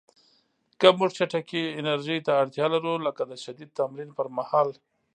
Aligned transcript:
که 0.79 0.87
موږ 0.97 1.11
چټکې 1.17 1.61
انرژۍ 1.79 2.19
ته 2.25 2.31
اړتیا 2.41 2.65
لرو، 2.73 2.93
لکه 3.05 3.23
د 3.27 3.33
شدید 3.43 3.69
تمرین 3.79 4.09
پر 4.17 4.27
مهال 4.37 4.69